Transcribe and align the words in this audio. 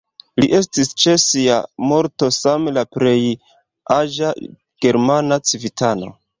Li 0.43 0.47
estis 0.59 0.87
ĉe 1.03 1.13
sia 1.23 1.57
morto 1.91 2.31
same 2.39 2.75
la 2.79 2.85
plej 2.97 3.15
aĝa 3.99 4.35
germana 4.87 5.43
civitano. 5.53 6.15